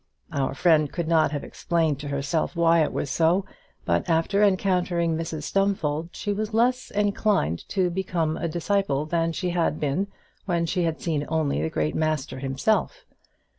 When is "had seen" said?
10.85-11.23